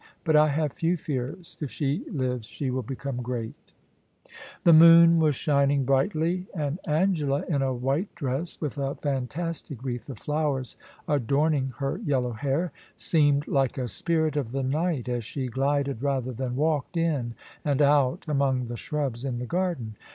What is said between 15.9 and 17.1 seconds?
rather than walked